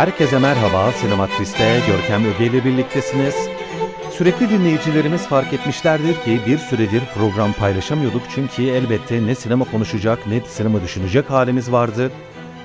Herkese 0.00 0.38
merhaba, 0.38 0.92
Sinematris'te 0.92 1.80
Görkem 1.86 2.24
Öge 2.24 2.46
ile 2.46 2.64
birliktesiniz. 2.64 3.34
Sürekli 4.10 4.50
dinleyicilerimiz 4.50 5.26
fark 5.26 5.52
etmişlerdir 5.52 6.14
ki 6.14 6.40
bir 6.46 6.58
süredir 6.58 7.02
program 7.14 7.52
paylaşamıyorduk 7.52 8.22
çünkü 8.34 8.62
elbette 8.62 9.26
ne 9.26 9.34
sinema 9.34 9.64
konuşacak 9.64 10.26
ne 10.26 10.40
sinema 10.40 10.82
düşünecek 10.82 11.30
halimiz 11.30 11.72
vardı. 11.72 12.12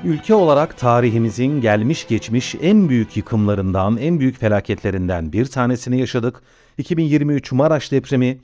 Ülke 0.03 0.33
olarak 0.33 0.77
tarihimizin 0.77 1.61
gelmiş 1.61 2.07
geçmiş 2.07 2.55
en 2.61 2.89
büyük 2.89 3.17
yıkımlarından, 3.17 3.97
en 3.97 4.19
büyük 4.19 4.39
felaketlerinden 4.39 5.33
bir 5.33 5.45
tanesini 5.45 5.99
yaşadık. 5.99 6.41
2023 6.77 7.51
Maraş 7.51 7.91
depremi 7.91 8.37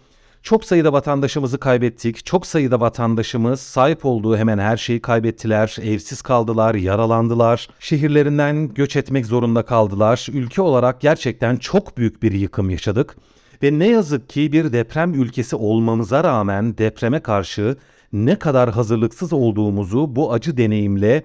çok 0.43 0.65
sayıda 0.65 0.93
vatandaşımızı 0.93 1.59
kaybettik. 1.59 2.25
Çok 2.25 2.47
sayıda 2.47 2.79
vatandaşımız 2.79 3.59
sahip 3.59 4.05
olduğu 4.05 4.37
hemen 4.37 4.57
her 4.57 4.77
şeyi 4.77 5.01
kaybettiler. 5.01 5.77
Evsiz 5.83 6.21
kaldılar, 6.21 6.75
yaralandılar. 6.75 7.67
Şehirlerinden 7.79 8.73
göç 8.73 8.95
etmek 8.95 9.25
zorunda 9.25 9.65
kaldılar. 9.65 10.27
Ülke 10.33 10.61
olarak 10.61 11.01
gerçekten 11.01 11.57
çok 11.57 11.97
büyük 11.97 12.23
bir 12.23 12.31
yıkım 12.31 12.69
yaşadık. 12.69 13.15
Ve 13.63 13.79
ne 13.79 13.87
yazık 13.87 14.29
ki 14.29 14.51
bir 14.51 14.73
deprem 14.73 15.13
ülkesi 15.13 15.55
olmamıza 15.55 16.23
rağmen 16.23 16.77
depreme 16.77 17.19
karşı 17.19 17.77
ne 18.13 18.39
kadar 18.39 18.69
hazırlıksız 18.71 19.33
olduğumuzu 19.33 20.15
bu 20.15 20.33
acı 20.33 20.57
deneyimle 20.57 21.23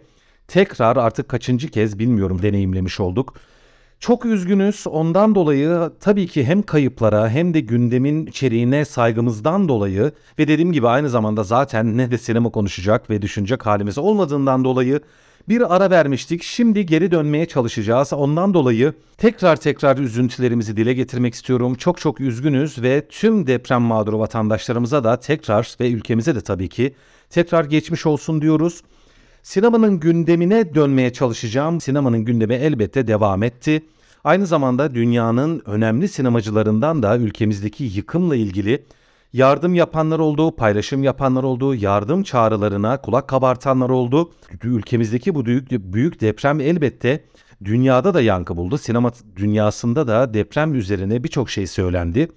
tekrar 0.48 0.96
artık 0.96 1.28
kaçıncı 1.28 1.68
kez 1.68 1.98
bilmiyorum 1.98 2.42
deneyimlemiş 2.42 3.00
olduk. 3.00 3.34
Çok 4.00 4.24
üzgünüz. 4.24 4.84
Ondan 4.86 5.34
dolayı 5.34 5.90
tabii 6.00 6.26
ki 6.26 6.44
hem 6.44 6.62
kayıplara 6.62 7.28
hem 7.28 7.54
de 7.54 7.60
gündemin 7.60 8.26
içeriğine 8.26 8.84
saygımızdan 8.84 9.68
dolayı 9.68 10.12
ve 10.38 10.48
dediğim 10.48 10.72
gibi 10.72 10.88
aynı 10.88 11.10
zamanda 11.10 11.44
zaten 11.44 11.96
ne 11.96 12.10
de 12.10 12.18
sinema 12.18 12.50
konuşacak 12.50 13.10
ve 13.10 13.22
düşünecek 13.22 13.66
halimiz 13.66 13.98
olmadığından 13.98 14.64
dolayı 14.64 15.00
bir 15.48 15.76
ara 15.76 15.90
vermiştik. 15.90 16.42
Şimdi 16.42 16.86
geri 16.86 17.10
dönmeye 17.10 17.46
çalışacağız. 17.46 18.12
Ondan 18.12 18.54
dolayı 18.54 18.92
tekrar 19.18 19.56
tekrar 19.56 19.98
üzüntülerimizi 19.98 20.76
dile 20.76 20.94
getirmek 20.94 21.34
istiyorum. 21.34 21.74
Çok 21.74 22.00
çok 22.00 22.20
üzgünüz 22.20 22.82
ve 22.82 23.08
tüm 23.08 23.46
deprem 23.46 23.82
mağduru 23.82 24.18
vatandaşlarımıza 24.18 25.04
da 25.04 25.20
tekrar 25.20 25.76
ve 25.80 25.90
ülkemize 25.90 26.34
de 26.34 26.40
tabii 26.40 26.68
ki 26.68 26.94
tekrar 27.30 27.64
geçmiş 27.64 28.06
olsun 28.06 28.42
diyoruz. 28.42 28.82
Sinemanın 29.46 30.00
gündemine 30.00 30.74
dönmeye 30.74 31.12
çalışacağım. 31.12 31.80
Sinemanın 31.80 32.24
gündemi 32.24 32.54
elbette 32.54 33.06
devam 33.06 33.42
etti. 33.42 33.86
Aynı 34.24 34.46
zamanda 34.46 34.94
dünyanın 34.94 35.62
önemli 35.66 36.08
sinemacılarından 36.08 37.02
da 37.02 37.16
ülkemizdeki 37.16 37.84
yıkımla 37.84 38.36
ilgili 38.36 38.84
yardım 39.32 39.74
yapanlar 39.74 40.18
oldu, 40.18 40.56
paylaşım 40.56 41.02
yapanlar 41.02 41.42
oldu, 41.42 41.74
yardım 41.74 42.22
çağrılarına 42.22 43.00
kulak 43.00 43.28
kabartanlar 43.28 43.90
oldu. 43.90 44.32
Ülkemizdeki 44.62 45.34
bu 45.34 45.46
büyük, 45.46 45.70
büyük 45.70 46.20
deprem 46.20 46.60
elbette 46.60 47.24
dünyada 47.64 48.14
da 48.14 48.20
yankı 48.20 48.56
buldu. 48.56 48.78
Sinema 48.78 49.12
dünyasında 49.36 50.06
da 50.06 50.34
deprem 50.34 50.74
üzerine 50.74 51.24
birçok 51.24 51.50
şey 51.50 51.66
söylendi. 51.66 52.28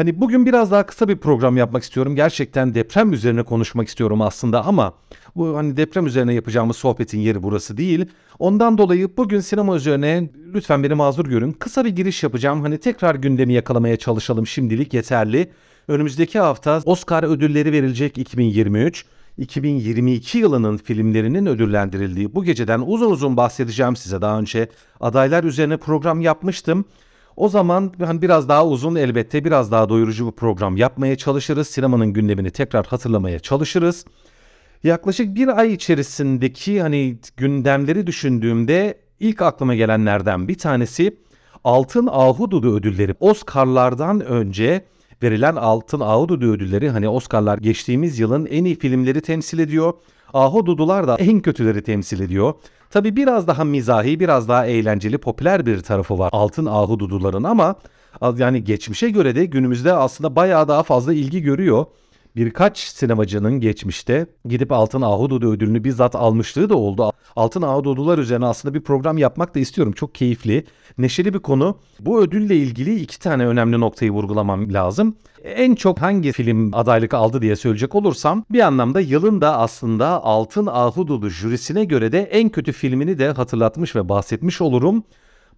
Hani 0.00 0.20
bugün 0.20 0.46
biraz 0.46 0.70
daha 0.70 0.86
kısa 0.86 1.08
bir 1.08 1.16
program 1.16 1.56
yapmak 1.56 1.82
istiyorum. 1.82 2.16
Gerçekten 2.16 2.74
deprem 2.74 3.12
üzerine 3.12 3.42
konuşmak 3.42 3.88
istiyorum 3.88 4.22
aslında 4.22 4.64
ama 4.64 4.94
bu 5.36 5.56
hani 5.56 5.76
deprem 5.76 6.06
üzerine 6.06 6.34
yapacağımız 6.34 6.76
sohbetin 6.76 7.18
yeri 7.18 7.42
burası 7.42 7.76
değil. 7.76 8.06
Ondan 8.38 8.78
dolayı 8.78 9.16
bugün 9.16 9.40
sinema 9.40 9.76
üzerine 9.76 10.30
lütfen 10.54 10.82
beni 10.82 10.94
mazur 10.94 11.26
görün. 11.26 11.52
Kısa 11.52 11.84
bir 11.84 11.90
giriş 11.90 12.22
yapacağım. 12.22 12.62
Hani 12.62 12.78
tekrar 12.78 13.14
gündemi 13.14 13.52
yakalamaya 13.52 13.96
çalışalım 13.96 14.46
şimdilik 14.46 14.94
yeterli. 14.94 15.50
Önümüzdeki 15.88 16.38
hafta 16.38 16.80
Oscar 16.84 17.22
ödülleri 17.22 17.72
verilecek 17.72 18.18
2023. 18.18 19.04
2022 19.38 20.38
yılının 20.38 20.76
filmlerinin 20.76 21.46
ödüllendirildiği 21.46 22.34
bu 22.34 22.44
geceden 22.44 22.82
uzun 22.86 23.10
uzun 23.10 23.36
bahsedeceğim 23.36 23.96
size. 23.96 24.20
Daha 24.20 24.38
önce 24.38 24.68
adaylar 25.00 25.44
üzerine 25.44 25.76
program 25.76 26.20
yapmıştım. 26.20 26.84
O 27.36 27.48
zaman 27.48 27.92
hani 28.04 28.22
biraz 28.22 28.48
daha 28.48 28.66
uzun 28.66 28.94
elbette 28.94 29.44
biraz 29.44 29.72
daha 29.72 29.88
doyurucu 29.88 30.26
bir 30.26 30.32
program 30.32 30.76
yapmaya 30.76 31.16
çalışırız. 31.16 31.68
Sinemanın 31.68 32.12
gündemini 32.12 32.50
tekrar 32.50 32.86
hatırlamaya 32.86 33.38
çalışırız. 33.38 34.04
Yaklaşık 34.84 35.34
bir 35.34 35.58
ay 35.58 35.72
içerisindeki 35.72 36.82
hani 36.82 37.18
gündemleri 37.36 38.06
düşündüğümde 38.06 38.98
ilk 39.20 39.42
aklıma 39.42 39.74
gelenlerden 39.74 40.48
bir 40.48 40.58
tanesi 40.58 41.16
Altın 41.64 42.08
Ahududu 42.12 42.76
ödülleri. 42.76 43.14
Oscar'lardan 43.20 44.20
önce 44.20 44.84
verilen 45.22 45.56
Altın 45.56 46.00
Ahududu 46.00 46.52
ödülleri 46.52 46.90
hani 46.90 47.08
Oscar'lar 47.08 47.58
geçtiğimiz 47.58 48.18
yılın 48.18 48.46
en 48.46 48.64
iyi 48.64 48.78
filmleri 48.78 49.20
temsil 49.20 49.58
ediyor. 49.58 49.94
Ahududular 50.34 51.08
da 51.08 51.16
en 51.16 51.40
kötüleri 51.40 51.82
temsil 51.82 52.20
ediyor. 52.20 52.54
Tabi 52.90 53.16
biraz 53.16 53.46
daha 53.46 53.64
mizahi, 53.64 54.20
biraz 54.20 54.48
daha 54.48 54.66
eğlenceli, 54.66 55.18
popüler 55.18 55.66
bir 55.66 55.80
tarafı 55.80 56.18
var 56.18 56.30
Altın 56.32 56.66
Ahududuların 56.66 57.42
ama 57.42 57.74
yani 58.36 58.64
geçmişe 58.64 59.10
göre 59.10 59.34
de 59.34 59.44
günümüzde 59.44 59.92
aslında 59.92 60.36
bayağı 60.36 60.68
daha 60.68 60.82
fazla 60.82 61.14
ilgi 61.14 61.42
görüyor. 61.42 61.86
Birkaç 62.36 62.78
sinemacının 62.78 63.60
geçmişte 63.60 64.26
gidip 64.44 64.72
Altın 64.72 65.02
Ahududu 65.02 65.52
ödülünü 65.52 65.84
bizzat 65.84 66.14
almışlığı 66.14 66.68
da 66.68 66.76
oldu. 66.76 67.12
Altın 67.36 67.62
Ahududular 67.62 68.18
üzerine 68.18 68.46
aslında 68.46 68.74
bir 68.74 68.80
program 68.80 69.18
yapmak 69.18 69.54
da 69.54 69.58
istiyorum. 69.58 69.92
Çok 69.92 70.14
keyifli, 70.14 70.66
neşeli 70.98 71.34
bir 71.34 71.38
konu. 71.38 71.78
Bu 72.00 72.22
ödülle 72.22 72.56
ilgili 72.56 73.00
iki 73.00 73.18
tane 73.18 73.46
önemli 73.46 73.80
noktayı 73.80 74.10
vurgulamam 74.10 74.72
lazım. 74.72 75.16
En 75.44 75.74
çok 75.74 75.98
hangi 75.98 76.32
film 76.32 76.74
adaylık 76.74 77.14
aldı 77.14 77.42
diye 77.42 77.56
söyleyecek 77.56 77.94
olursam 77.94 78.44
bir 78.50 78.60
anlamda 78.60 79.00
yılın 79.00 79.40
da 79.40 79.58
aslında 79.58 80.24
Altın 80.24 80.66
Ahududu 80.66 81.28
jürisine 81.28 81.84
göre 81.84 82.12
de 82.12 82.22
en 82.22 82.48
kötü 82.48 82.72
filmini 82.72 83.18
de 83.18 83.30
hatırlatmış 83.30 83.96
ve 83.96 84.08
bahsetmiş 84.08 84.60
olurum. 84.60 85.04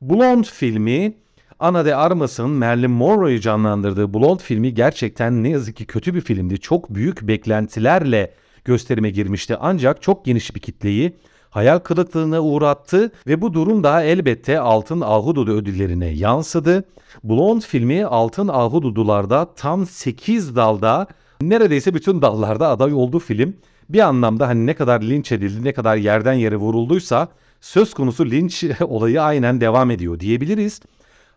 Blonde 0.00 0.46
filmi 0.46 1.14
Ana 1.62 1.84
de 1.84 1.96
Armas'ın 1.96 2.50
Marilyn 2.50 2.90
Monroe'yu 2.90 3.40
canlandırdığı 3.40 4.14
Blonde 4.14 4.42
filmi 4.42 4.74
gerçekten 4.74 5.42
ne 5.42 5.48
yazık 5.48 5.76
ki 5.76 5.84
kötü 5.84 6.14
bir 6.14 6.20
filmdi. 6.20 6.60
Çok 6.60 6.94
büyük 6.94 7.22
beklentilerle 7.22 8.34
gösterime 8.64 9.10
girmişti 9.10 9.56
ancak 9.60 10.02
çok 10.02 10.24
geniş 10.24 10.54
bir 10.54 10.60
kitleyi 10.60 11.16
hayal 11.50 11.78
kırıklığına 11.78 12.40
uğrattı 12.40 13.12
ve 13.26 13.40
bu 13.40 13.54
durum 13.54 13.84
da 13.84 14.02
elbette 14.02 14.60
Altın 14.60 15.00
Ahududu 15.00 15.52
ödüllerine 15.52 16.06
yansıdı. 16.06 16.84
Blonde 17.24 17.64
filmi 17.64 18.04
Altın 18.04 18.48
Ahududularda 18.48 19.54
tam 19.56 19.86
8 19.86 20.56
dalda 20.56 21.06
neredeyse 21.40 21.94
bütün 21.94 22.22
dallarda 22.22 22.68
aday 22.68 22.92
oldu 22.92 23.18
film. 23.18 23.56
Bir 23.88 24.00
anlamda 24.00 24.48
hani 24.48 24.66
ne 24.66 24.74
kadar 24.74 25.02
linç 25.02 25.32
edildi, 25.32 25.64
ne 25.64 25.72
kadar 25.72 25.96
yerden 25.96 26.34
yere 26.34 26.56
vurulduysa 26.56 27.28
söz 27.60 27.94
konusu 27.94 28.30
linç 28.30 28.64
olayı 28.80 29.22
aynen 29.22 29.60
devam 29.60 29.90
ediyor 29.90 30.20
diyebiliriz. 30.20 30.80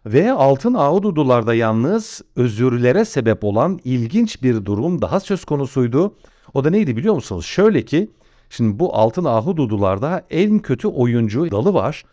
Ve 0.05 0.31
altın 0.31 0.73
ahududularda 0.73 1.53
yalnız 1.53 2.21
özürlere 2.35 3.05
sebep 3.05 3.43
olan 3.43 3.79
ilginç 3.83 4.43
bir 4.43 4.65
durum 4.65 5.01
daha 5.01 5.19
söz 5.19 5.45
konusuydu. 5.45 6.15
O 6.53 6.63
da 6.63 6.69
neydi 6.69 6.97
biliyor 6.97 7.15
musunuz? 7.15 7.45
Şöyle 7.45 7.85
ki 7.85 8.11
şimdi 8.49 8.79
bu 8.79 8.95
altın 8.95 9.25
ahududularda 9.25 10.25
en 10.29 10.59
kötü 10.59 10.87
oyuncu 10.87 11.51
dalı 11.51 11.73
var. 11.73 12.03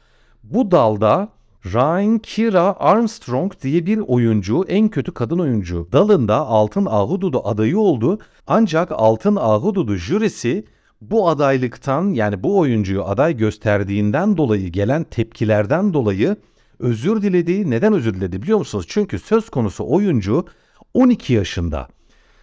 Bu 0.42 0.70
dalda 0.70 1.28
Ryan 1.64 2.19
Kira 2.19 2.76
Armstrong 2.78 3.52
diye 3.62 3.87
bir 3.87 3.99
oyuncu 3.99 4.64
en 4.69 4.88
kötü 4.88 5.14
kadın 5.14 5.38
oyuncu 5.38 5.88
dalında 5.93 6.37
Altın 6.37 6.87
Ahududu 6.87 7.49
adayı 7.49 7.78
oldu. 7.78 8.19
Ancak 8.46 8.93
Altın 8.93 9.37
Ahududu 9.37 9.96
jürisi 9.96 10.64
bu 11.00 11.28
adaylıktan 11.28 12.11
yani 12.14 12.43
bu 12.43 12.58
oyuncuyu 12.58 13.05
aday 13.05 13.37
gösterdiğinden 13.37 14.37
dolayı 14.37 14.69
gelen 14.69 15.05
tepkilerden 15.05 15.94
dolayı 15.94 16.37
özür 16.82 17.23
diledi. 17.23 17.70
Neden 17.70 17.93
özür 17.93 18.14
diledi 18.14 18.43
biliyor 18.43 18.58
musunuz? 18.58 18.87
Çünkü 18.88 19.19
söz 19.19 19.50
konusu 19.50 19.84
oyuncu 19.88 20.46
12 20.94 21.32
yaşında. 21.32 21.88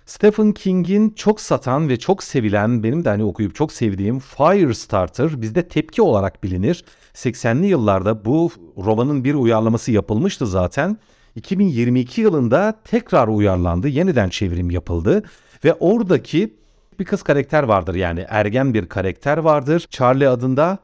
Stephen 0.05 0.51
King'in 0.51 1.09
çok 1.09 1.41
satan 1.41 1.89
ve 1.89 1.99
çok 1.99 2.23
sevilen, 2.23 2.83
benim 2.83 3.05
de 3.05 3.09
hani 3.09 3.23
okuyup 3.23 3.55
çok 3.55 3.71
sevdiğim 3.71 4.19
Firestarter 4.19 5.41
bizde 5.41 5.67
tepki 5.67 6.01
olarak 6.01 6.43
bilinir. 6.43 6.85
80'li 7.13 7.67
yıllarda 7.67 8.25
bu 8.25 8.51
romanın 8.77 9.23
bir 9.23 9.33
uyarlaması 9.33 9.91
yapılmıştı 9.91 10.47
zaten. 10.47 10.97
2022 11.35 12.21
yılında 12.21 12.79
tekrar 12.85 13.27
uyarlandı, 13.27 13.87
yeniden 13.87 14.29
çevrim 14.29 14.71
yapıldı 14.71 15.23
ve 15.63 15.73
oradaki 15.73 16.53
bir 16.99 17.05
kız 17.05 17.23
karakter 17.23 17.63
vardır 17.63 17.95
yani 17.95 18.25
ergen 18.29 18.73
bir 18.73 18.85
karakter 18.85 19.37
vardır. 19.37 19.87
Charlie 19.89 20.27
adında 20.27 20.77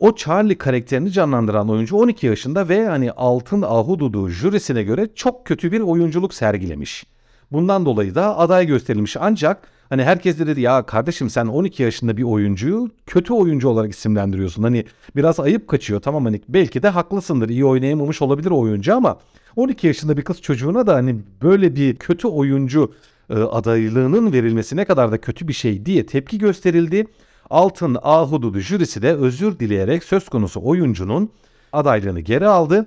O 0.00 0.14
Charlie 0.14 0.58
karakterini 0.58 1.10
canlandıran 1.10 1.70
oyuncu 1.70 1.96
12 1.96 2.26
yaşında 2.26 2.68
ve 2.68 2.86
hani 2.86 3.12
Altın 3.12 3.62
Ahududu 3.62 4.28
jürisine 4.28 4.82
göre 4.82 5.08
çok 5.14 5.46
kötü 5.46 5.72
bir 5.72 5.80
oyunculuk 5.80 6.34
sergilemiş. 6.34 7.06
Bundan 7.52 7.86
dolayı 7.86 8.14
da 8.14 8.38
aday 8.38 8.66
gösterilmiş 8.66 9.16
ancak 9.20 9.68
hani 9.88 10.02
herkes 10.04 10.38
de 10.38 10.46
dedi 10.46 10.60
ya 10.60 10.82
kardeşim 10.82 11.30
sen 11.30 11.46
12 11.46 11.82
yaşında 11.82 12.16
bir 12.16 12.22
oyuncuyu 12.22 12.90
kötü 13.06 13.32
oyuncu 13.32 13.68
olarak 13.68 13.92
isimlendiriyorsun. 13.92 14.62
Hani 14.62 14.84
biraz 15.16 15.40
ayıp 15.40 15.68
kaçıyor 15.68 16.00
tamam 16.00 16.24
hani 16.24 16.40
belki 16.48 16.82
de 16.82 16.88
haklısındır 16.88 17.48
iyi 17.48 17.64
oynayamamış 17.64 18.22
olabilir 18.22 18.50
oyuncu 18.50 18.96
ama 18.96 19.18
12 19.56 19.86
yaşında 19.86 20.16
bir 20.16 20.22
kız 20.22 20.42
çocuğuna 20.42 20.86
da 20.86 20.94
hani 20.94 21.16
böyle 21.42 21.76
bir 21.76 21.96
kötü 21.96 22.28
oyuncu 22.28 22.92
e, 23.30 23.34
adaylığının 23.34 24.32
verilmesi 24.32 24.76
ne 24.76 24.84
kadar 24.84 25.12
da 25.12 25.20
kötü 25.20 25.48
bir 25.48 25.52
şey 25.52 25.86
diye 25.86 26.06
tepki 26.06 26.38
gösterildi. 26.38 27.06
Altın 27.50 27.96
Ahududu 28.02 28.58
jürisi 28.58 29.02
de 29.02 29.14
özür 29.14 29.58
dileyerek 29.58 30.04
söz 30.04 30.28
konusu 30.28 30.60
oyuncunun 30.64 31.32
adaylığını 31.72 32.20
geri 32.20 32.46
aldı. 32.46 32.86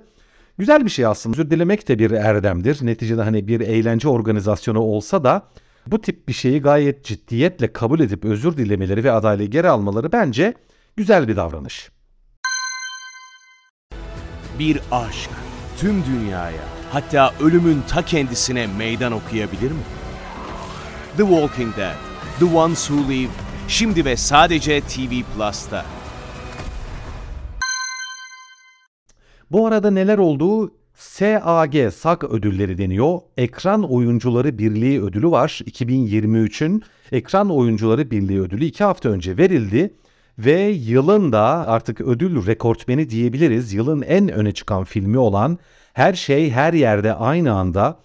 Güzel 0.58 0.84
bir 0.84 0.90
şey 0.90 1.06
aslında. 1.06 1.34
Özür 1.34 1.50
dilemek 1.50 1.88
de 1.88 1.98
bir 1.98 2.10
erdemdir. 2.10 2.86
Neticede 2.86 3.22
hani 3.22 3.48
bir 3.48 3.60
eğlence 3.60 4.08
organizasyonu 4.08 4.80
olsa 4.80 5.24
da 5.24 5.42
bu 5.86 6.00
tip 6.00 6.28
bir 6.28 6.32
şeyi 6.32 6.62
gayet 6.62 7.04
ciddiyetle 7.04 7.72
kabul 7.72 8.00
edip 8.00 8.24
özür 8.24 8.56
dilemeleri 8.56 9.04
ve 9.04 9.12
adaylığı 9.12 9.44
geri 9.44 9.68
almaları 9.68 10.12
bence 10.12 10.54
güzel 10.96 11.28
bir 11.28 11.36
davranış. 11.36 11.90
Bir 14.58 14.80
aşk 14.90 15.30
tüm 15.78 16.04
dünyaya 16.04 16.62
hatta 16.92 17.34
ölümün 17.40 17.82
ta 17.88 18.02
kendisine 18.02 18.66
meydan 18.66 19.12
okuyabilir 19.12 19.70
mi? 19.70 19.82
The 21.16 21.22
Walking 21.22 21.76
Dead, 21.76 21.96
The 22.38 22.56
Ones 22.56 22.86
Who 22.86 23.12
Live, 23.12 23.30
şimdi 23.72 24.04
ve 24.04 24.16
sadece 24.16 24.80
TV 24.80 25.10
Plus'ta. 25.36 25.84
Bu 29.50 29.66
arada 29.66 29.90
neler 29.90 30.18
olduğu 30.18 30.72
SAG 30.94 31.74
SAG 31.92 32.24
ödülleri 32.24 32.78
deniyor. 32.78 33.18
Ekran 33.36 33.92
Oyuncuları 33.92 34.58
Birliği 34.58 35.02
ödülü 35.02 35.30
var. 35.30 35.60
2023'ün 35.64 36.82
Ekran 37.12 37.50
Oyuncuları 37.50 38.10
Birliği 38.10 38.40
ödülü 38.40 38.64
2 38.64 38.84
hafta 38.84 39.08
önce 39.08 39.36
verildi. 39.36 39.94
Ve 40.38 40.60
yılın 40.62 41.32
da 41.32 41.68
artık 41.68 42.00
ödül 42.00 42.46
rekortmeni 42.46 43.10
diyebiliriz. 43.10 43.72
Yılın 43.72 44.02
en 44.02 44.28
öne 44.28 44.52
çıkan 44.52 44.84
filmi 44.84 45.18
olan 45.18 45.58
Her 45.92 46.12
Şey 46.12 46.50
Her 46.50 46.72
Yerde 46.72 47.14
Aynı 47.14 47.52
Anda 47.52 47.98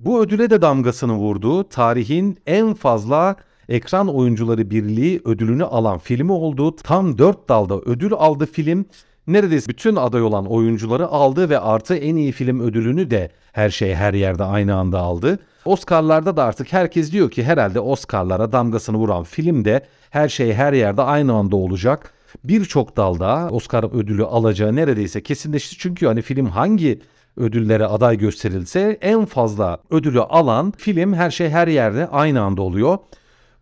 bu 0.00 0.20
ödüle 0.22 0.50
de 0.50 0.62
damgasını 0.62 1.14
vurdu. 1.14 1.68
Tarihin 1.68 2.38
en 2.46 2.74
fazla 2.74 3.36
Ekran 3.68 4.08
Oyuncuları 4.08 4.70
Birliği 4.70 5.20
ödülünü 5.24 5.64
alan 5.64 5.98
filmi 5.98 6.32
oldu. 6.32 6.76
Tam 6.76 7.18
4 7.18 7.48
dalda 7.48 7.80
ödül 7.80 8.12
aldı 8.12 8.46
film 8.46 8.86
neredeyse 9.26 9.68
bütün 9.68 9.96
aday 9.96 10.22
olan 10.22 10.46
oyuncuları 10.46 11.06
aldı 11.06 11.50
ve 11.50 11.58
artı 11.58 11.94
en 11.94 12.16
iyi 12.16 12.32
film 12.32 12.60
ödülünü 12.60 13.10
de 13.10 13.30
her 13.52 13.70
şey 13.70 13.94
her 13.94 14.14
yerde 14.14 14.44
aynı 14.44 14.74
anda 14.74 14.98
aldı. 14.98 15.38
Oscar'larda 15.64 16.36
da 16.36 16.44
artık 16.44 16.72
herkes 16.72 17.12
diyor 17.12 17.30
ki 17.30 17.44
herhalde 17.44 17.80
Oscar'lara 17.80 18.52
damgasını 18.52 18.96
vuran 18.96 19.24
film 19.24 19.64
de 19.64 19.86
her 20.10 20.28
şey 20.28 20.52
her 20.52 20.72
yerde 20.72 21.02
aynı 21.02 21.34
anda 21.34 21.56
olacak. 21.56 22.12
Birçok 22.44 22.96
dalda 22.96 23.48
Oscar 23.50 23.84
ödülü 23.84 24.24
alacağı 24.24 24.76
neredeyse 24.76 25.22
kesinleşti. 25.22 25.78
Çünkü 25.78 26.06
hani 26.06 26.22
film 26.22 26.46
hangi 26.46 27.00
ödüllere 27.36 27.86
aday 27.86 28.18
gösterilse 28.18 28.98
en 29.00 29.24
fazla 29.24 29.78
ödülü 29.90 30.20
alan 30.20 30.72
film 30.78 31.14
her 31.14 31.30
şey 31.30 31.48
her 31.50 31.68
yerde 31.68 32.06
aynı 32.06 32.42
anda 32.42 32.62
oluyor. 32.62 32.98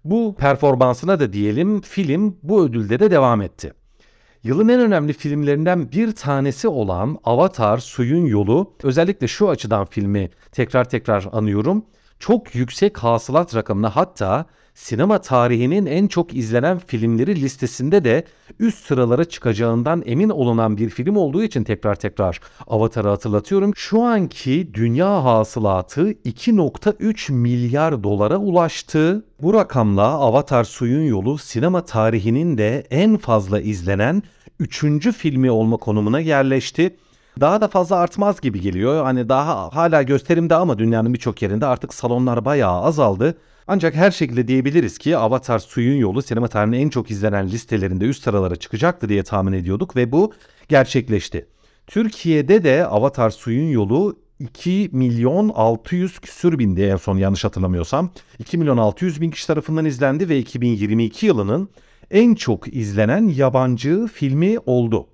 Bu 0.04 0.34
performansına 0.38 1.20
da 1.20 1.32
diyelim 1.32 1.80
film 1.80 2.36
bu 2.42 2.64
ödülde 2.64 2.98
de 3.00 3.10
devam 3.10 3.42
etti. 3.42 3.72
Yılın 4.42 4.68
en 4.68 4.80
önemli 4.80 5.12
filmlerinden 5.12 5.92
bir 5.92 6.12
tanesi 6.12 6.68
olan 6.68 7.18
Avatar 7.24 7.78
Suyun 7.78 8.26
Yolu 8.26 8.74
özellikle 8.82 9.28
şu 9.28 9.48
açıdan 9.48 9.86
filmi 9.86 10.30
tekrar 10.52 10.88
tekrar 10.88 11.26
anıyorum. 11.32 11.84
Çok 12.20 12.54
yüksek 12.54 12.98
hasılat 12.98 13.54
rakamına 13.54 13.96
hatta 13.96 14.46
sinema 14.74 15.20
tarihinin 15.20 15.86
en 15.86 16.06
çok 16.06 16.34
izlenen 16.34 16.78
filmleri 16.78 17.40
listesinde 17.40 18.04
de 18.04 18.24
üst 18.58 18.86
sıralara 18.86 19.24
çıkacağından 19.24 20.02
emin 20.06 20.28
olunan 20.28 20.76
bir 20.76 20.90
film 20.90 21.16
olduğu 21.16 21.42
için 21.42 21.64
tekrar 21.64 21.94
tekrar 21.94 22.40
Avatar'ı 22.66 23.08
hatırlatıyorum. 23.08 23.72
Şu 23.76 24.02
anki 24.02 24.74
dünya 24.74 25.24
hasılatı 25.24 26.12
2.3 26.12 27.32
milyar 27.32 28.02
dolara 28.02 28.36
ulaştı. 28.36 29.24
Bu 29.42 29.54
rakamla 29.54 30.02
Avatar 30.02 30.64
Suyun 30.64 31.04
Yolu 31.04 31.38
sinema 31.38 31.84
tarihinin 31.84 32.58
de 32.58 32.86
en 32.90 33.16
fazla 33.16 33.60
izlenen 33.60 34.22
3. 34.58 35.10
filmi 35.12 35.50
olma 35.50 35.76
konumuna 35.76 36.20
yerleşti. 36.20 36.96
Daha 37.40 37.60
da 37.60 37.68
fazla 37.68 37.96
artmaz 37.96 38.40
gibi 38.40 38.60
geliyor. 38.60 39.04
Hani 39.04 39.28
daha 39.28 39.74
hala 39.74 40.02
gösterimde 40.02 40.54
ama 40.54 40.78
dünyanın 40.78 41.14
birçok 41.14 41.42
yerinde 41.42 41.66
artık 41.66 41.94
salonlar 41.94 42.44
bayağı 42.44 42.82
azaldı. 42.82 43.38
Ancak 43.66 43.94
her 43.94 44.10
şekilde 44.10 44.48
diyebiliriz 44.48 44.98
ki 44.98 45.16
Avatar 45.16 45.58
Suyun 45.58 45.96
Yolu 45.96 46.22
sinema 46.22 46.48
tarihinin 46.48 46.80
en 46.80 46.88
çok 46.88 47.10
izlenen 47.10 47.48
listelerinde 47.48 48.04
üst 48.04 48.24
sıralara 48.24 48.56
çıkacaktı 48.56 49.08
diye 49.08 49.22
tahmin 49.22 49.52
ediyorduk 49.52 49.96
ve 49.96 50.12
bu 50.12 50.32
gerçekleşti. 50.68 51.46
Türkiye'de 51.86 52.64
de 52.64 52.86
Avatar 52.86 53.30
Suyun 53.30 53.70
Yolu 53.70 54.16
2 54.40 54.88
milyon 54.92 55.48
600 55.48 56.18
küsür 56.18 56.58
bindi 56.58 56.82
en 56.82 56.96
son 56.96 57.16
yanlış 57.16 57.44
hatırlamıyorsam. 57.44 58.10
2 58.38 58.58
milyon 58.58 58.78
600 58.78 59.20
bin 59.20 59.30
kişi 59.30 59.46
tarafından 59.46 59.84
izlendi 59.84 60.28
ve 60.28 60.38
2022 60.38 61.26
yılının 61.26 61.68
en 62.10 62.34
çok 62.34 62.74
izlenen 62.74 63.28
yabancı 63.28 64.06
filmi 64.14 64.58
oldu. 64.58 65.06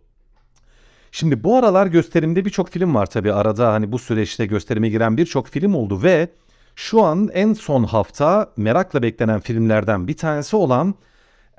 Şimdi 1.18 1.44
bu 1.44 1.56
aralar 1.56 1.86
gösterimde 1.86 2.44
birçok 2.44 2.68
film 2.68 2.94
var 2.94 3.06
tabi 3.06 3.32
arada 3.32 3.72
hani 3.72 3.92
bu 3.92 3.98
süreçte 3.98 4.46
gösterime 4.46 4.88
giren 4.88 5.16
birçok 5.16 5.48
film 5.48 5.74
oldu 5.74 6.02
ve 6.02 6.28
şu 6.74 7.02
an 7.02 7.30
en 7.32 7.52
son 7.52 7.84
hafta 7.84 8.52
merakla 8.56 9.02
beklenen 9.02 9.40
filmlerden 9.40 10.08
bir 10.08 10.16
tanesi 10.16 10.56
olan 10.56 10.94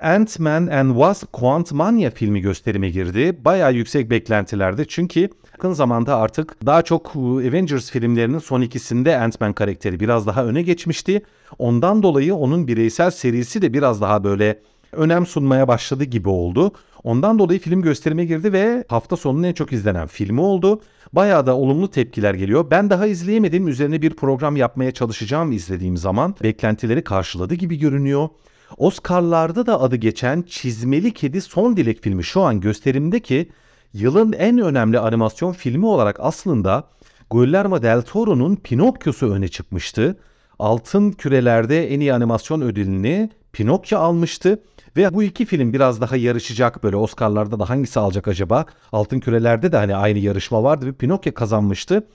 Ant-Man 0.00 0.66
and 0.66 0.90
Wasp 0.90 1.32
Quantumania 1.32 2.10
filmi 2.10 2.40
gösterime 2.40 2.90
girdi. 2.90 3.44
Bayağı 3.44 3.74
yüksek 3.74 4.10
beklentilerde 4.10 4.84
çünkü 4.84 5.28
yakın 5.52 5.72
zamanda 5.72 6.16
artık 6.16 6.66
daha 6.66 6.82
çok 6.82 7.16
Avengers 7.16 7.90
filmlerinin 7.90 8.38
son 8.38 8.60
ikisinde 8.60 9.18
Ant-Man 9.18 9.52
karakteri 9.52 10.00
biraz 10.00 10.26
daha 10.26 10.44
öne 10.44 10.62
geçmişti. 10.62 11.22
Ondan 11.58 12.02
dolayı 12.02 12.34
onun 12.34 12.68
bireysel 12.68 13.10
serisi 13.10 13.62
de 13.62 13.72
biraz 13.72 14.00
daha 14.00 14.24
böyle 14.24 14.58
önem 14.92 15.26
sunmaya 15.26 15.68
başladı 15.68 16.04
gibi 16.04 16.28
oldu. 16.28 16.72
Ondan 17.04 17.38
dolayı 17.38 17.60
film 17.60 17.82
gösterime 17.82 18.24
girdi 18.24 18.52
ve 18.52 18.84
hafta 18.88 19.16
sonunun 19.16 19.42
en 19.42 19.52
çok 19.52 19.72
izlenen 19.72 20.06
filmi 20.06 20.40
oldu. 20.40 20.80
Bayağı 21.12 21.46
da 21.46 21.56
olumlu 21.56 21.90
tepkiler 21.90 22.34
geliyor. 22.34 22.66
Ben 22.70 22.90
daha 22.90 23.06
izleyemedim. 23.06 23.68
Üzerine 23.68 24.02
bir 24.02 24.10
program 24.10 24.56
yapmaya 24.56 24.90
çalışacağım 24.90 25.52
izlediğim 25.52 25.96
zaman. 25.96 26.34
Beklentileri 26.42 27.04
karşıladı 27.04 27.54
gibi 27.54 27.78
görünüyor. 27.78 28.28
Oscar'larda 28.76 29.66
da 29.66 29.80
adı 29.80 29.96
geçen 29.96 30.42
Çizmeli 30.42 31.12
Kedi 31.14 31.40
Son 31.40 31.76
Dilek 31.76 32.02
filmi 32.02 32.24
şu 32.24 32.40
an 32.40 32.60
gösterimde 32.60 33.20
ki 33.20 33.48
yılın 33.92 34.32
en 34.32 34.58
önemli 34.58 34.98
animasyon 34.98 35.52
filmi 35.52 35.86
olarak 35.86 36.16
aslında 36.20 36.84
Guillermo 37.30 37.82
del 37.82 38.02
Toro'nun 38.02 38.56
Pinokyo'su 38.56 39.32
öne 39.32 39.48
çıkmıştı. 39.48 40.18
Altın 40.58 41.10
Küreler'de 41.10 41.94
en 41.94 42.00
iyi 42.00 42.14
animasyon 42.14 42.60
ödülünü 42.60 43.30
Pinokyo 43.58 43.98
almıştı. 43.98 44.62
Ve 44.96 45.14
bu 45.14 45.22
iki 45.22 45.44
film 45.44 45.72
biraz 45.72 46.00
daha 46.00 46.16
yarışacak 46.16 46.82
böyle 46.82 46.96
Oscar'larda 46.96 47.58
da 47.58 47.70
hangisi 47.70 48.00
alacak 48.00 48.28
acaba? 48.28 48.66
Altın 48.92 49.20
Küreler'de 49.20 49.72
de 49.72 49.76
hani 49.76 49.96
aynı 49.96 50.18
yarışma 50.18 50.62
vardı 50.62 50.86
ve 50.86 50.92
Pinokyo 50.92 51.34
kazanmıştı. 51.34 52.06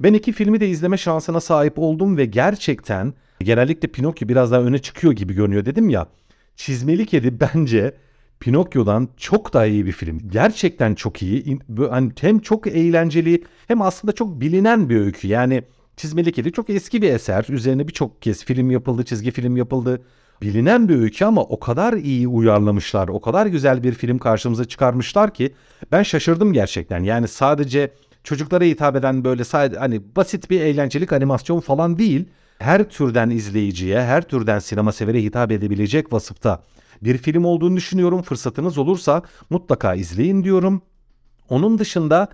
Ben 0.00 0.14
iki 0.14 0.32
filmi 0.32 0.60
de 0.60 0.68
izleme 0.68 0.96
şansına 0.96 1.40
sahip 1.40 1.78
oldum 1.78 2.16
ve 2.16 2.24
gerçekten 2.24 3.14
genellikle 3.40 3.88
Pinokyo 3.88 4.28
biraz 4.28 4.52
daha 4.52 4.60
öne 4.60 4.78
çıkıyor 4.78 5.12
gibi 5.12 5.34
görünüyor 5.34 5.64
dedim 5.64 5.88
ya. 5.88 6.06
Çizmeli 6.56 7.06
Kedi 7.06 7.40
bence 7.40 7.94
Pinokyo'dan 8.40 9.08
çok 9.16 9.52
daha 9.52 9.66
iyi 9.66 9.86
bir 9.86 9.92
film. 9.92 10.18
Gerçekten 10.28 10.94
çok 10.94 11.22
iyi. 11.22 11.58
Hani 11.90 12.12
hem 12.20 12.38
çok 12.38 12.66
eğlenceli 12.66 13.44
hem 13.68 13.82
aslında 13.82 14.12
çok 14.12 14.40
bilinen 14.40 14.88
bir 14.88 15.00
öykü. 15.00 15.28
Yani 15.28 15.62
Çizmeli 15.96 16.32
Kedi 16.32 16.52
çok 16.52 16.70
eski 16.70 17.02
bir 17.02 17.12
eser. 17.12 17.46
Üzerine 17.48 17.88
birçok 17.88 18.22
kez 18.22 18.44
film 18.44 18.70
yapıldı, 18.70 19.04
çizgi 19.04 19.30
film 19.30 19.56
yapıldı 19.56 20.02
bilinen 20.42 20.88
bir 20.88 20.98
öykü 20.98 21.24
ama 21.24 21.42
o 21.42 21.60
kadar 21.60 21.92
iyi 21.92 22.28
uyarlamışlar, 22.28 23.08
o 23.08 23.20
kadar 23.20 23.46
güzel 23.46 23.82
bir 23.82 23.92
film 23.92 24.18
karşımıza 24.18 24.64
çıkarmışlar 24.64 25.34
ki 25.34 25.54
ben 25.92 26.02
şaşırdım 26.02 26.52
gerçekten. 26.52 27.02
Yani 27.02 27.28
sadece 27.28 27.92
çocuklara 28.24 28.64
hitap 28.64 28.96
eden 28.96 29.24
böyle 29.24 29.44
sadece 29.44 29.78
hani 29.78 30.02
basit 30.16 30.50
bir 30.50 30.60
eğlencelik 30.60 31.12
animasyon 31.12 31.60
falan 31.60 31.98
değil. 31.98 32.24
Her 32.58 32.88
türden 32.88 33.30
izleyiciye, 33.30 34.02
her 34.02 34.22
türden 34.22 34.58
sinema 34.58 34.92
severe 34.92 35.22
hitap 35.22 35.52
edebilecek 35.52 36.12
vasıfta 36.12 36.62
bir 37.02 37.18
film 37.18 37.44
olduğunu 37.44 37.76
düşünüyorum. 37.76 38.22
Fırsatınız 38.22 38.78
olursa 38.78 39.22
mutlaka 39.50 39.94
izleyin 39.94 40.44
diyorum. 40.44 40.82
Onun 41.48 41.78
dışında 41.78 42.28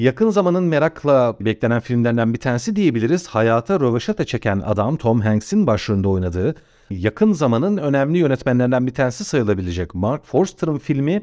yakın 0.00 0.30
zamanın 0.30 0.64
merakla 0.64 1.36
beklenen 1.40 1.80
filmlerden 1.80 2.34
bir 2.34 2.38
tanesi 2.38 2.76
diyebiliriz. 2.76 3.26
Hayata 3.26 3.80
röveşata 3.80 4.24
çeken 4.24 4.62
adam 4.66 4.96
Tom 4.96 5.20
Hanks'in 5.20 5.66
başrolünde 5.66 6.08
oynadığı 6.08 6.54
yakın 6.90 7.32
zamanın 7.32 7.76
önemli 7.76 8.18
yönetmenlerinden 8.18 8.86
bir 8.86 8.94
tanesi 8.94 9.24
sayılabilecek 9.24 9.94
Mark 9.94 10.26
Forster'ın 10.26 10.78
filmi 10.78 11.22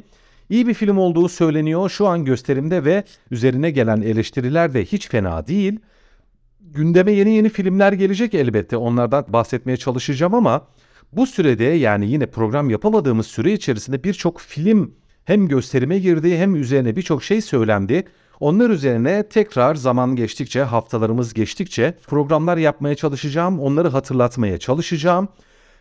İyi 0.50 0.68
bir 0.68 0.74
film 0.74 0.98
olduğu 0.98 1.30
söyleniyor 1.30 1.90
şu 1.90 2.08
an 2.08 2.26
gösterimde 2.26 2.86
ve 2.86 3.04
üzerine 3.32 3.72
gelen 3.72 4.02
eleştiriler 4.02 4.74
de 4.74 4.86
hiç 4.86 5.10
fena 5.10 5.48
değil. 5.48 5.80
Gündeme 6.62 7.12
yeni 7.12 7.36
yeni 7.36 7.50
filmler 7.50 7.94
gelecek 7.94 8.34
elbette 8.34 8.78
onlardan 8.78 9.26
bahsetmeye 9.28 9.78
çalışacağım 9.78 10.34
ama 10.34 10.68
bu 11.12 11.28
sürede 11.28 11.64
yani 11.64 12.12
yine 12.12 12.26
program 12.26 12.70
yapamadığımız 12.70 13.28
süre 13.28 13.54
içerisinde 13.54 14.04
birçok 14.04 14.40
film 14.40 14.96
hem 15.26 15.48
gösterime 15.48 16.00
girdi 16.00 16.38
hem 16.38 16.56
üzerine 16.56 16.96
birçok 16.96 17.24
şey 17.24 17.42
söylendi. 17.42 18.04
Onlar 18.40 18.70
üzerine 18.70 19.28
tekrar 19.30 19.76
zaman 19.76 20.16
geçtikçe, 20.16 20.64
haftalarımız 20.64 21.34
geçtikçe 21.34 21.98
programlar 22.08 22.58
yapmaya 22.58 22.96
çalışacağım, 22.96 23.60
onları 23.60 23.88
hatırlatmaya 23.88 24.58
çalışacağım. 24.58 25.28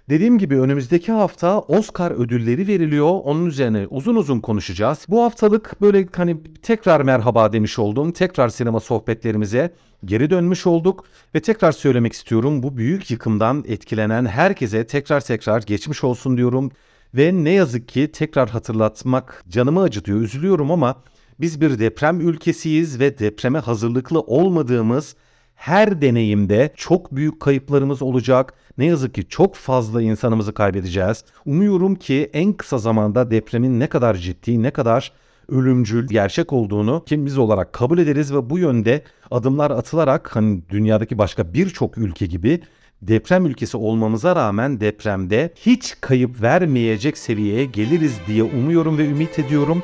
Dediğim 0.09 0.39
gibi 0.39 0.61
önümüzdeki 0.61 1.13
hafta 1.13 1.61
Oscar 1.61 2.11
ödülleri 2.11 2.67
veriliyor. 2.67 3.21
Onun 3.25 3.47
üzerine 3.47 3.87
uzun 3.91 4.17
uzun 4.17 4.41
konuşacağız. 4.41 5.07
Bu 5.09 5.23
haftalık 5.23 5.81
böyle 5.81 6.07
hani 6.17 6.37
tekrar 6.63 7.01
merhaba 7.01 7.53
demiş 7.53 7.79
oldum. 7.79 8.13
Tekrar 8.13 8.49
sinema 8.49 8.81
sohbetlerimize 8.81 9.75
geri 10.05 10.31
dönmüş 10.31 10.67
olduk 10.67 11.05
ve 11.35 11.41
tekrar 11.41 11.73
söylemek 11.73 12.13
istiyorum. 12.13 12.63
Bu 12.63 12.77
büyük 12.77 13.11
yıkımdan 13.11 13.65
etkilenen 13.69 14.27
herkese 14.27 14.87
tekrar 14.87 15.21
tekrar 15.21 15.63
geçmiş 15.63 16.05
olsun 16.05 16.37
diyorum. 16.37 16.71
Ve 17.15 17.31
ne 17.33 17.51
yazık 17.51 17.89
ki 17.89 18.13
tekrar 18.13 18.49
hatırlatmak 18.49 19.45
canımı 19.49 19.83
acıtıyor, 19.83 20.21
üzülüyorum 20.21 20.71
ama 20.71 21.03
biz 21.41 21.61
bir 21.61 21.79
deprem 21.79 22.21
ülkesiyiz 22.21 23.01
ve 23.01 23.19
depreme 23.19 23.59
hazırlıklı 23.59 24.21
olmadığımız 24.21 25.17
her 25.57 26.03
deneyimde 26.03 26.73
çok 26.77 27.17
büyük 27.17 27.41
kayıplarımız 27.41 28.03
olacak. 28.03 28.55
Ne 28.79 28.85
yazık 28.85 29.15
ki 29.15 29.29
çok 29.29 29.55
fazla 29.55 30.03
insanımızı 30.03 30.55
kaybedeceğiz. 30.55 31.25
Umuyorum 31.47 31.95
ki 31.95 32.31
en 32.33 32.53
kısa 32.53 32.79
zamanda 32.79 33.31
depremin 33.31 33.81
ne 33.81 33.87
kadar 33.87 34.15
ciddi, 34.15 34.63
ne 34.63 34.71
kadar 34.71 35.13
ölümcül, 35.49 36.09
gerçek 36.09 36.53
olduğunu 36.53 37.03
kim 37.07 37.39
olarak 37.39 37.73
kabul 37.73 37.99
ederiz 37.99 38.35
ve 38.35 38.51
bu 38.51 38.59
yönde 38.59 39.03
adımlar 39.31 39.71
atılarak 39.71 40.37
hani 40.37 40.63
dünyadaki 40.69 41.19
başka 41.19 41.55
birçok 41.55 41.99
ülke 41.99 42.27
gibi 42.27 42.61
deprem 43.03 43.47
ülkesi 43.47 43.77
olmamıza 43.77 44.37
rağmen 44.37 44.81
depremde 44.81 45.53
hiç 45.57 45.95
kayıp 46.01 46.43
vermeyecek 46.43 47.19
seviyeye 47.19 47.65
geliriz 47.65 48.15
diye 48.27 48.43
umuyorum 48.43 48.99
ve 48.99 49.07
ümit 49.07 49.39
ediyorum. 49.39 49.83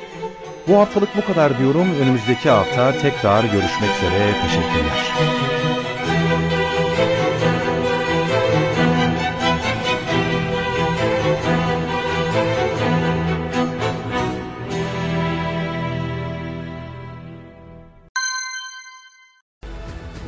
Bu 0.68 0.76
haftalık 0.76 1.08
bu 1.16 1.32
kadar 1.32 1.58
diyorum. 1.58 1.86
Önümüzdeki 2.02 2.50
hafta 2.50 2.92
tekrar 2.92 3.44
görüşmek 3.44 3.90
üzere. 3.98 4.34
Teşekkürler. 4.42 5.61